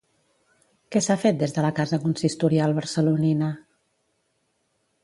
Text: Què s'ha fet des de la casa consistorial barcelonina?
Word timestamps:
Què 0.95 1.01
s'ha 1.07 1.17
fet 1.25 1.37
des 1.43 1.53
de 1.57 1.65
la 1.67 1.71
casa 1.81 2.01
consistorial 2.07 2.75
barcelonina? 2.79 3.53